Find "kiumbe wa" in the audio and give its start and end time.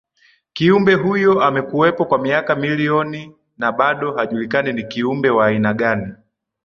4.83-5.45